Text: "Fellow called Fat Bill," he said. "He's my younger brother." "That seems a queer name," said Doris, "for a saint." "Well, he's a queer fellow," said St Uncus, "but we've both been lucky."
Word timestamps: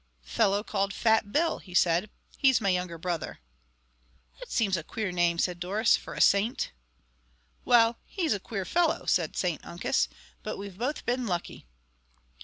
"Fellow 0.23 0.63
called 0.63 0.95
Fat 0.95 1.31
Bill," 1.31 1.59
he 1.59 1.75
said. 1.75 2.09
"He's 2.35 2.59
my 2.59 2.69
younger 2.69 2.97
brother." 2.97 3.37
"That 4.39 4.49
seems 4.51 4.75
a 4.75 4.83
queer 4.83 5.11
name," 5.11 5.37
said 5.37 5.59
Doris, 5.59 5.95
"for 5.95 6.15
a 6.15 6.19
saint." 6.21 6.71
"Well, 7.65 7.99
he's 8.07 8.33
a 8.33 8.39
queer 8.39 8.65
fellow," 8.65 9.05
said 9.05 9.37
St 9.37 9.61
Uncus, 9.63 10.07
"but 10.41 10.57
we've 10.57 10.79
both 10.79 11.05
been 11.05 11.27
lucky." 11.27 11.67